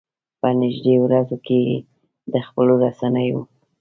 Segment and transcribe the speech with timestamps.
[0.39, 1.77] په نږدې ورځو کې یې
[2.31, 3.39] د خپلو رسنيو.